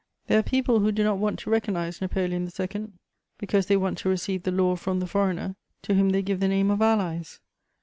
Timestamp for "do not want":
0.91-1.37